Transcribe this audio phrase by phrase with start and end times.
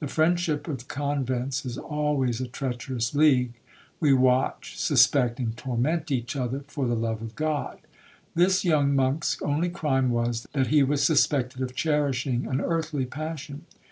[0.00, 6.64] The friendship of convents is always a treacherous league—we watch, suspect, and torment each other,
[6.66, 7.78] for the love of God.
[8.34, 13.64] This young monk's only crime was, that he was suspected of cherishing an earthly passion.